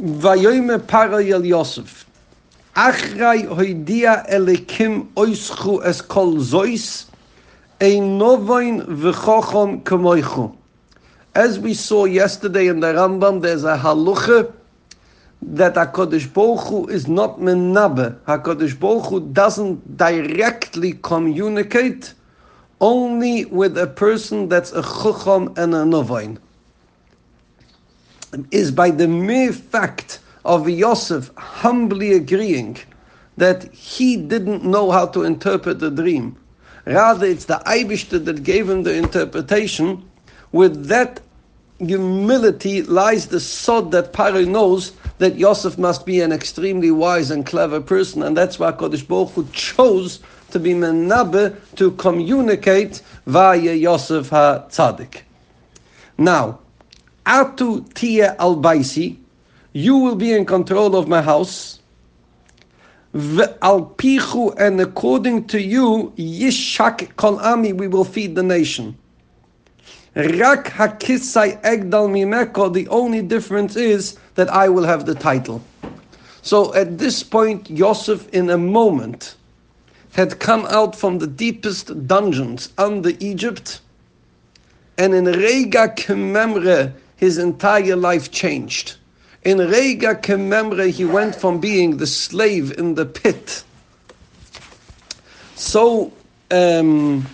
[0.00, 2.06] Vayoyme Paro Yel Yosef.
[2.76, 7.06] Achrei hoidia elikim oischu es kol zois,
[7.80, 10.56] ein novoin v'chochom kamoichu.
[11.34, 14.52] As we saw yesterday in the Rambam, there's a halucha
[15.42, 18.20] that HaKadosh Baruch Hu is not menabe.
[18.20, 22.14] HaKadosh Baruch Hu doesn't directly communicate
[22.80, 26.38] only with a person that's a chucham and a novain.
[28.50, 32.76] Is by the mere fact of Yosef humbly agreeing
[33.38, 36.36] that he didn't know how to interpret the dream.
[36.84, 40.04] Rather, it's the Eibishter that gave him the interpretation.
[40.52, 41.20] With that
[41.78, 47.46] humility lies the sod that Paro knows that Yosef must be an extremely wise and
[47.46, 53.74] clever person, and that's why Kodesh Baruch Hu chose to be menabe to communicate via
[53.74, 55.22] Yosef ha tzaddik.
[56.16, 56.58] Now,
[57.28, 59.16] atu tia al baisi,
[59.72, 61.78] you will be in control of my house.
[63.62, 68.96] Al pichu, and according to you, yishak kol ami, we will feed the nation.
[70.16, 75.62] Rak hakisai egdal mimeko, the only difference is that I will have the title.
[76.42, 79.36] So at this point, Yosef, in a moment,
[80.14, 83.80] had come out from the deepest dungeons under Egypt,
[84.96, 88.96] and in Rega Kememre, his entire life changed.
[89.42, 93.64] In Rega Kememre, he went from being the slave in the pit,
[95.54, 96.12] so
[96.50, 97.26] um,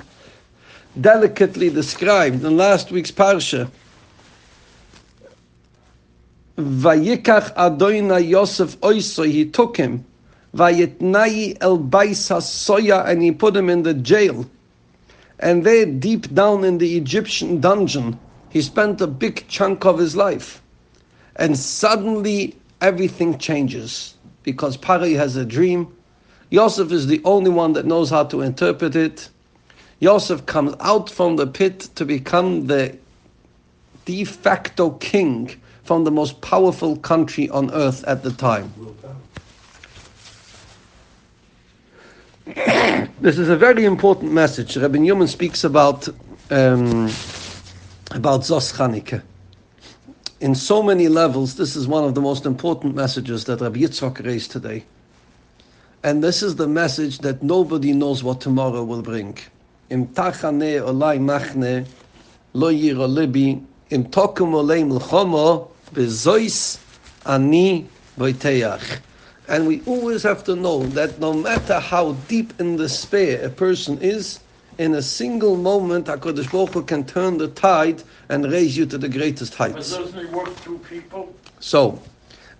[1.00, 3.70] delicately described in last week's parsha.
[6.56, 10.04] Vayikach Adoina Yosef Oisoi, he took him.
[10.54, 14.48] Vayitnai El Baisa Soya, and he put him in the jail.
[15.40, 18.18] And there, deep down in the Egyptian dungeon,
[18.54, 20.62] he spent a big chunk of his life.
[21.34, 25.92] And suddenly, everything changes because Pari has a dream.
[26.50, 29.28] Yosef is the only one that knows how to interpret it.
[29.98, 32.96] Yosef comes out from the pit to become the
[34.04, 38.72] de facto king from the most powerful country on earth at the time.
[43.20, 44.76] this is a very important message.
[44.76, 46.08] Rabbi Newman speaks about
[46.50, 47.10] um,
[48.14, 49.22] about Zos Chanukah.
[50.40, 54.24] In so many levels, this is one of the most important messages that Rabbi Yitzchak
[54.24, 54.84] raised today.
[56.04, 59.38] And this is the message that nobody knows what tomorrow will bring.
[59.90, 61.86] Im tachane olai machne
[62.52, 63.60] lo yiro libi
[63.90, 66.78] im tokum olei milchomo bezois
[67.26, 69.00] ani boiteach.
[69.48, 73.98] And we always have to know that no matter how deep in despair a person
[74.00, 74.38] is,
[74.78, 78.98] in a single moment, HaKadosh Baruch Hu can turn the tide and raise you to
[78.98, 79.92] the greatest heights.
[79.92, 81.34] But doesn't it work through people?
[81.60, 82.00] So,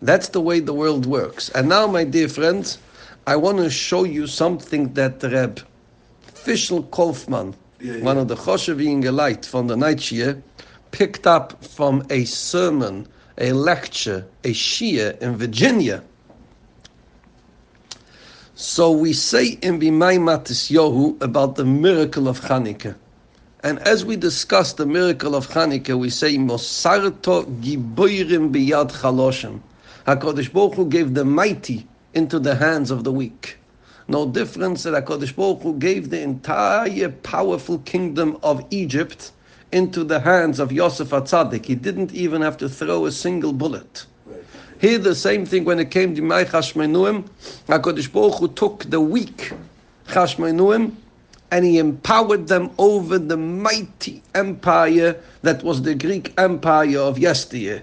[0.02, 1.48] that's the way the world works.
[1.50, 2.78] And now, my dear friends,
[3.26, 5.60] I want to show you something that Reb
[6.26, 8.04] Fischl Kaufman, Yeah, yeah.
[8.04, 10.42] one of the Choshevi Light from the night year,
[10.90, 13.08] picked up from a sermon,
[13.38, 16.02] a lecture, a shia in Virginia.
[18.56, 22.94] So we say in Bimai Matis Yohu about the miracle of Chanukah.
[23.64, 29.60] And as we discuss the miracle of Chanukah, we say Mosarto Giboirim Biyad Chaloshim.
[30.06, 33.56] HaKadosh Baruch Hu gave the mighty into the hands of the weak.
[34.06, 39.32] No difference that HaKadosh Baruch Hu gave the entire powerful kingdom of Egypt
[39.72, 41.64] into the hands of Yosef HaTzadik.
[41.64, 44.06] He didn't even have to throw a single bullet.
[44.84, 47.26] Here, the same thing when it came to Mai Chashmenuim,
[47.68, 49.50] HaKadosh Baruch Hu took the weak
[50.08, 50.92] Chashmenuim
[51.50, 57.82] and he empowered them over the mighty empire that was the Greek empire of yesteryear.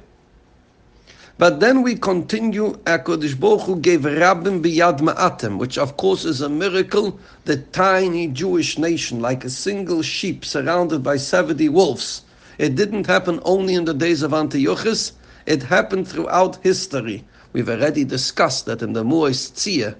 [1.39, 6.41] But then we continue, HaKadosh Baruch Hu gave Rabbim Biyad Ma'atem, which of course is
[6.41, 12.21] a miracle, the tiny Jewish nation, like a single sheep surrounded by 70 wolves.
[12.59, 15.13] It didn't happen only in the days of Antiochus,
[15.45, 17.23] it happened throughout history.
[17.53, 19.95] We've already discussed that in the Mu'ez Tzia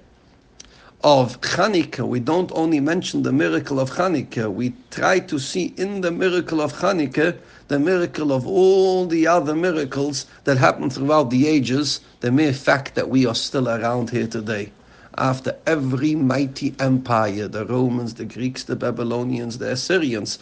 [1.04, 6.00] of Chanukah, we don't only mention the miracle of Chanukah, we try to see in
[6.00, 7.36] the miracle of Chanukah
[7.66, 12.94] the miracle of all the other miracles that happened throughout the ages, the mere fact
[12.94, 14.70] that we are still around here today.
[15.18, 20.38] After every mighty empire, the Romans, the Greeks, the Babylonians, the Assyrians,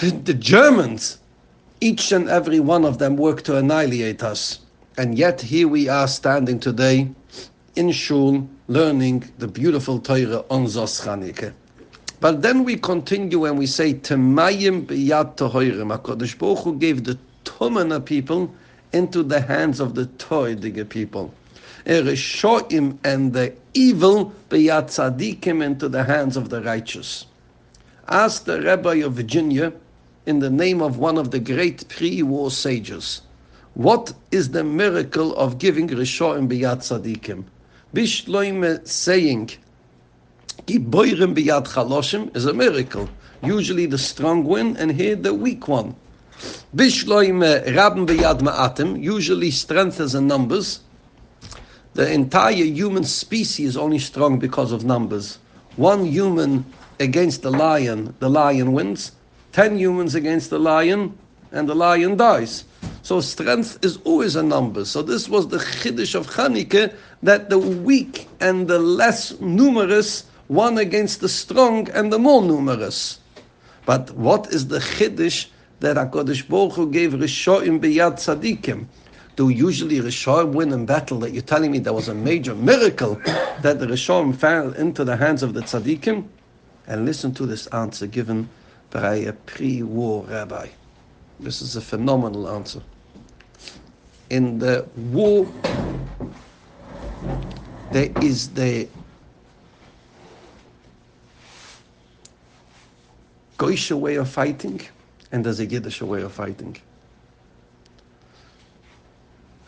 [0.00, 1.18] the Germans,
[1.80, 4.60] each and every one of them worked to annihilate us.
[4.96, 7.10] And yet here we are standing today
[7.76, 11.52] in Shul learning the beautiful Torah on Zos Chanukah.
[12.20, 15.98] But then we continue and we say, Temayim b'yad tohorim.
[15.98, 18.54] HaKadosh Baruch Hu gave the Tumana people
[18.92, 21.32] into the hands of the Toidige people.
[21.86, 27.26] Ereshoim and the evil beyat tzadikim into the hands of the righteous.
[28.08, 29.72] Ask the Rabbi of Virginia,
[30.26, 33.22] in the name of one of the great pre-war sages,
[33.74, 37.44] what is the miracle of giving Rishoim biyat tzadikim?
[37.94, 39.50] Bishloime saying,
[40.66, 43.08] Giboirim biyat chaloshim is a miracle.
[43.42, 45.94] Usually the strong win, and here the weak one.
[46.74, 50.80] Bishloime rabim biyad ma'atim, usually strength is in numbers.
[51.94, 55.38] The entire human species is only strong because of numbers.
[55.76, 56.64] One human
[56.98, 59.12] against the lion, the lion wins.
[59.52, 61.18] Ten humans against the lion,
[61.52, 62.64] and the lion dies.
[63.02, 64.84] So strength is always a number.
[64.84, 70.78] So this was the chiddush of Chanukah that the weak and the less numerous won
[70.78, 73.18] against the strong and the more numerous.
[73.86, 75.46] But what is the chiddush
[75.80, 78.86] that Hakadosh Baruch Hu gave Rishoim biyad tzadikim?
[79.36, 81.20] Do usually Rishoim win in battle?
[81.20, 83.14] That you're telling me there was a major miracle
[83.62, 86.26] that the Rishoim fell into the hands of the tzadikim?
[86.86, 88.48] And listen to this answer given
[88.90, 90.68] by a pre-war rabbi.
[91.38, 92.82] This is a phenomenal answer.
[94.28, 95.46] In the war,
[97.90, 98.88] there is the
[103.58, 104.80] Goisha way of fighting,
[105.32, 106.76] and there's a Yiddish way of fighting.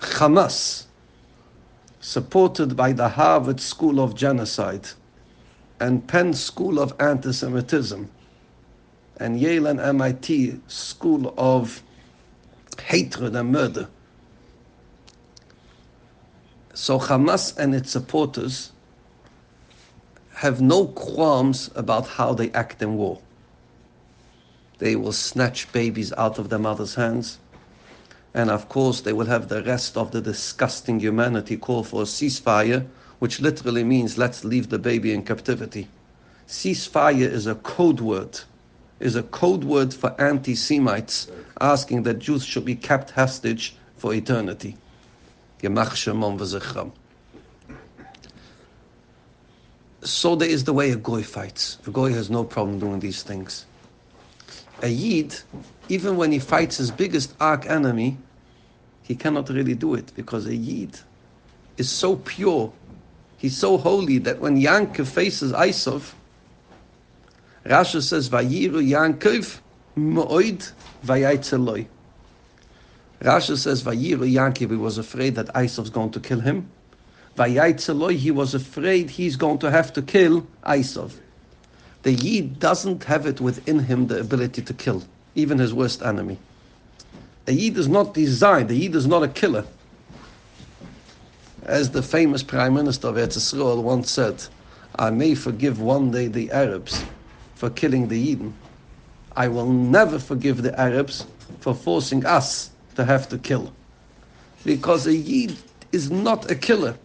[0.00, 0.84] Hamas,
[2.00, 4.88] supported by the Harvard School of Genocide
[5.80, 8.08] and Penn School of Anti-Semitism,
[9.19, 11.82] and Yale and MIT School of
[12.81, 13.88] Hatred and Murder.
[16.75, 18.73] So Hamas and its supporters
[20.35, 23.20] have no qualms about how they act in war.
[24.79, 27.38] They will snatch babies out of their mother's hands.
[28.35, 32.06] And of course, they will have the rest of the disgusting humanity call for a
[32.06, 32.87] ceasefire,
[33.19, 35.87] which literally means let's leave the baby in captivity.
[36.49, 38.41] Ceasefire is a code word
[39.02, 41.28] is a code word for anti-Semites
[41.60, 44.76] asking that Jews should be kept hostage for eternity.
[50.04, 51.78] So there is the way a goy fights.
[51.87, 53.66] A goy has no problem doing these things.
[54.82, 55.38] A yid,
[55.88, 58.19] even when he fights his biggest arch enemy,
[59.02, 60.99] he cannot really do it because a yid
[61.76, 62.72] is so pure,
[63.38, 66.12] he's so holy that when Yankov faces Isov,
[67.64, 69.61] Rashi says, Vayiru Yankov
[69.97, 70.73] Mo'oid
[71.05, 71.88] Vayaytzeloi.
[73.20, 76.73] Rashi says, Vayiru Yankov, he was afraid that Isav's going to kill him.
[77.37, 81.20] Vayaytzeloi, he was afraid he's going to have to kill Isav.
[82.03, 85.05] The Yid doesn't have it within him the ability to kill,
[85.35, 86.43] even his worst enemy.
[87.47, 89.69] A Yid is not designed, a Yid is not a killer.
[91.62, 94.44] As the famous Prime Minister of Eretz Yisrael once said,
[94.97, 97.06] I may forgive one day the Arabs,
[97.62, 98.53] for killing the Eden.
[99.37, 101.26] I will never forgive the Arabs
[101.61, 103.73] for forcing us to have to kill.
[104.64, 105.56] Because a Yid
[105.93, 106.97] is not a killer.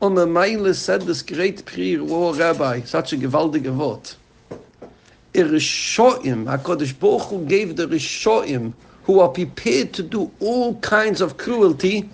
[0.00, 4.16] Und der Meile said this great pre-war rabbi, such a gewaltige Wort.
[5.34, 8.72] Ir Rishoim, HaKadosh Baruch Hu gave the Rishoim,
[9.02, 12.08] who are prepared to do all kinds of cruelty,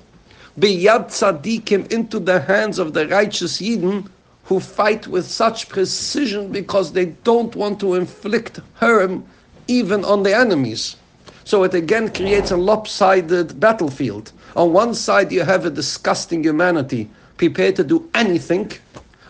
[0.59, 4.09] biyad tzadikim into the hands of the righteous Yidden,
[4.49, 9.23] who fight with such precision because they don't want to inflict harm
[9.67, 10.97] even on the enemies.
[11.45, 14.33] So it again creates a lopsided battlefield.
[14.57, 18.73] On one side, you have a disgusting humanity prepared to do anything.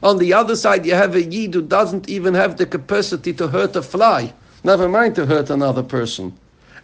[0.04, 3.48] On the other side, you have a Yid who doesn't even have the capacity to
[3.48, 4.32] hurt a fly,
[4.62, 6.32] never mind to hurt another person.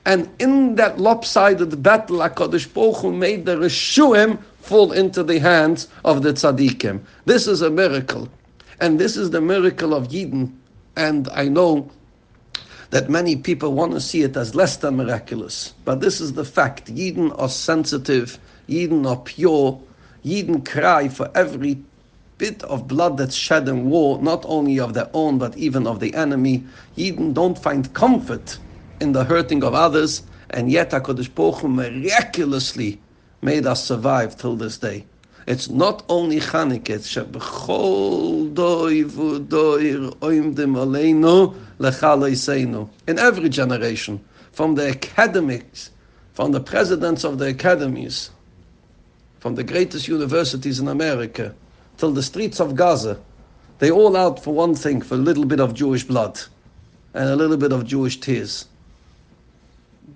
[0.07, 5.89] And in that lopsided battle, HaKadosh Baruch Hu made the Rishuim fall into the hands
[6.05, 7.01] of the tzaddikim.
[7.27, 8.29] This is a miracle.
[8.81, 10.53] And this is the miracle of Yidden.
[10.97, 11.91] And I know
[12.91, 15.75] that many people want to see it as less than miraculous.
[15.85, 16.95] But this is the fact.
[16.95, 18.39] Yidden are sensitive.
[18.69, 19.81] Yidden are pure.
[20.25, 21.83] Yidden cry for every
[22.39, 26.01] bit of blood that's shed in war, not only of their own, but even of
[26.01, 26.65] the enemy.
[26.97, 28.59] Yidden don't find comfort
[29.01, 30.23] in the hurting of others.
[30.51, 33.01] And yet HaKadosh Baruch Hu miraculously
[33.45, 35.05] made us survive till this day.
[35.47, 42.89] It's not only Chanukah, it's Shebechol doi v'doir oimdim aleinu lechaleisenu.
[43.07, 45.91] In every generation, from the academics,
[46.33, 48.31] from the presidents of the academies,
[49.41, 51.55] from the greatest universities in America,
[51.99, 53.21] till the streets of Gaza,
[53.79, 56.41] they all out for one thing, for a little bit of Jewish blood
[57.13, 58.67] and a little bit of Jewish tears.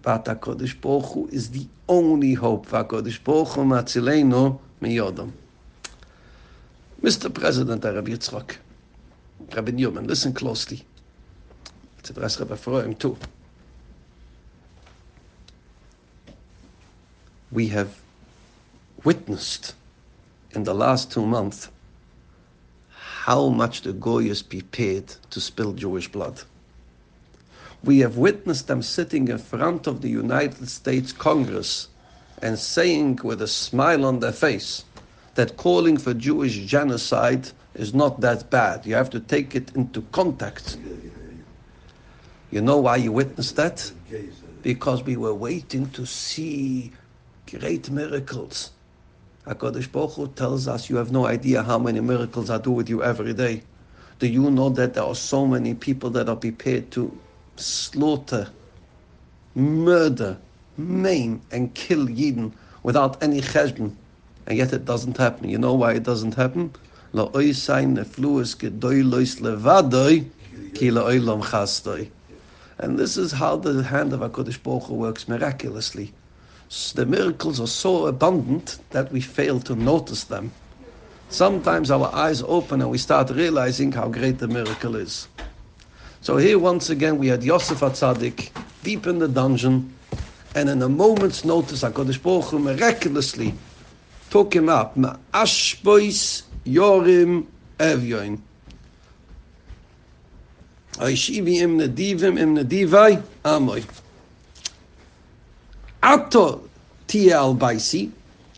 [0.09, 2.69] But HaKadosh Baruch Hu is the only hope.
[2.69, 5.33] HaKadosh Baruch Hu matzilenu miyodam.
[7.03, 7.29] Mr.
[7.35, 8.57] President Rabbi Yitzchak,
[9.55, 10.83] Rabbi Newman, listen closely.
[11.99, 13.19] It's addressed Rabbi Froim too.
[17.53, 18.01] We have
[19.05, 19.75] witnessed
[20.53, 21.69] in the last two months
[22.89, 26.41] how much the Goyas prepared to spill Jewish blood.
[27.85, 31.89] We have witnessed them sitting in front of the United States Congress
[32.43, 34.85] and saying with a smile on their face
[35.35, 38.85] that calling for Jewish genocide is not that bad.
[38.85, 40.79] You have to take it into context.
[42.51, 43.93] You know why you witnessed that?
[44.63, 46.93] Because we were waiting to see
[47.51, 48.71] great miracles.
[49.47, 52.89] HaKadosh Baruch Hu tells us you have no idea how many miracles I do with
[52.89, 53.63] you every day.
[54.19, 57.17] Do you know that there are so many people that are prepared to
[57.61, 58.51] slaughter,
[59.55, 60.37] murder,
[60.77, 63.95] maim, and kill Yidden without any cheshbon?
[64.47, 65.49] And yet it doesn't happen.
[65.49, 66.73] You know why it doesn't happen?
[72.79, 76.13] And this is how the hand of HaKadosh Baruch Hu works miraculously.
[76.95, 80.53] The miracles are so abundant that we fail to notice them.
[81.31, 85.29] Sometimes our eyes open and we start realizing how great the miracle is.
[86.21, 88.51] So here once again we had Yosef HaTzadik
[88.83, 89.95] deep in the dungeon,
[90.55, 93.55] and in a moment's notice, HaKadosh Baruch Hu miraculously
[94.31, 94.97] took him up.
[95.33, 97.47] Ashbois Yorim
[97.79, 98.41] Evyoin.
[100.95, 103.85] Aishivi im nedivim im nedivai amoy.
[106.03, 106.69] Ato
[107.07, 108.11] tia al baisi.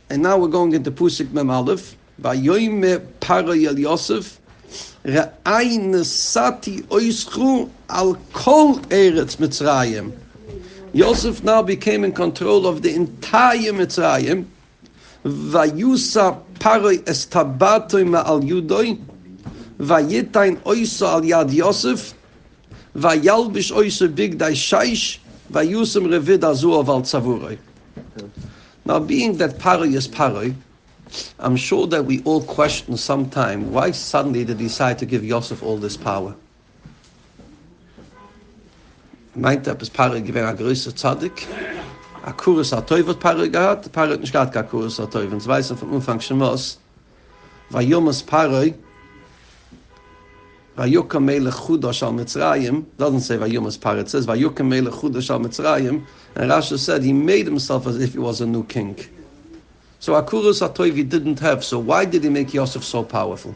[0.09, 1.97] And now we're going into Pusik Mem Aleph.
[2.21, 4.40] Vayoyme para yel Yosef.
[5.05, 10.13] Ra'ai nesati oischu al kol eretz Mitzrayim.
[10.93, 14.47] Yosef now became in control of the entire Mitzrayim.
[15.25, 18.99] Vayusa paroi estabatoi ma'al yudoi.
[19.79, 22.15] Vayitain oiso al yad Yosef.
[22.95, 25.19] Vayalbish oiso bigdai shaish.
[25.51, 27.59] Vayusam revid azu of al tzavuroi.
[28.85, 30.55] Now, being that Paroi is Paroi,
[31.39, 35.77] I'm sure that we all question sometime why suddenly he decide to give Yosef all
[35.77, 36.35] this power?
[39.37, 39.91] Meint er, bis
[40.25, 40.95] gewinnt ein größer
[43.21, 46.79] Paroi hat nicht es weiß er vom Umfang schon was.
[51.51, 56.79] Chudosh al Mitzrayim, doesn't say Vayomas Paroi, it says Vayuka Chudosh al Mitzrayim, and Rashi
[56.79, 58.97] said he made himself as if he was a new king.
[60.01, 63.55] So Akurus Atoivi didn't have, so why did he make Yosef so powerful?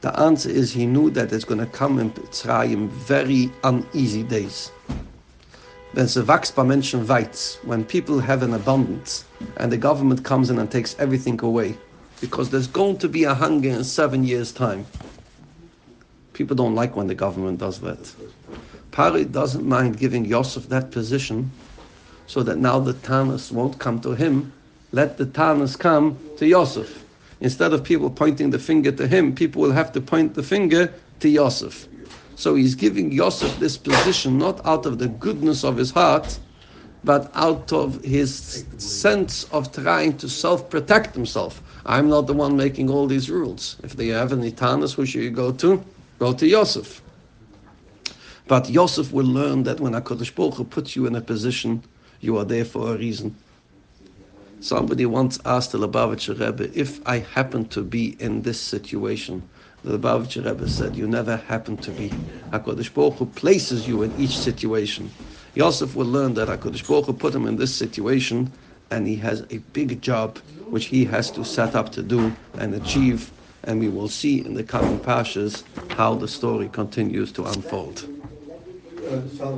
[0.00, 4.72] The answer is he knew that it's going to come in Mitzrayim very uneasy days.
[5.92, 7.06] When es wächst bei Menschen
[7.64, 9.24] when people have an abundance
[9.58, 11.76] and the government comes in and takes everything away,
[12.20, 14.86] because there's going to be a hunger in seven years' time.
[16.32, 18.12] People don't like when the government does that.
[18.90, 21.52] Pari doesn't mind giving Yosef that position
[22.30, 24.52] so that now the Tanas won't come to him.
[24.92, 27.04] Let the Tanas come to Yosef.
[27.40, 30.94] Instead of people pointing the finger to him, people will have to point the finger
[31.18, 31.88] to Yosef.
[32.36, 36.38] So he's giving Yosef this position not out of the goodness of his heart,
[37.02, 41.60] but out of his sense of trying to self-protect himself.
[41.84, 43.76] I'm not the one making all these rules.
[43.82, 45.84] If they have any Tanas, who should you go to?
[46.20, 47.02] Go to Yosef.
[48.46, 51.82] But Yosef will learn that when HaKadosh Baruch Hu puts you in a position,
[52.20, 53.34] you are there for a reason.
[54.60, 59.42] Somebody once asked the Lubavitcher Rebbe, if I happen to be in this situation,
[59.84, 62.10] the Lubavitcher Rebbe said, you never happen to be.
[62.52, 65.10] HaKadosh Baruch Hu places you in each situation.
[65.54, 68.52] Yosef will learn that HaKadosh Baruch Hu put him in this situation,
[68.90, 70.36] and he has a big job
[70.68, 73.32] which he has to set up to do and achieve,
[73.64, 75.64] and we will see in the coming pashas
[75.96, 78.06] how the story continues to unfold.
[79.10, 79.44] Uh,